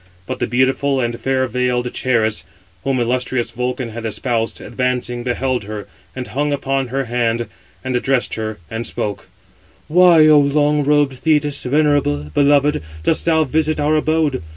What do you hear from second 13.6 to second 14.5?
our abode?